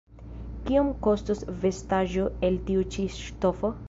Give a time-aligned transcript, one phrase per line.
[0.69, 3.73] Kiom kostos vestaĵo el tiu ĉi ŝtofo?